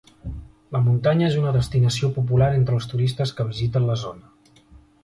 La 0.75 0.79
muntanya 0.85 1.27
és 1.27 1.35
una 1.41 1.53
destinació 1.57 2.09
popular 2.17 2.49
entre 2.61 2.79
els 2.81 2.91
turistes 2.95 3.39
que 3.41 3.51
visiten 3.53 3.89
la 3.93 4.01
zona. 4.07 4.69